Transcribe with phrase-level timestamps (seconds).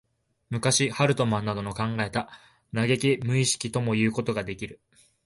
[0.49, 2.27] 昔、ハルトマンなどの考えた
[2.73, 4.81] 如き無意識ともいうことができる。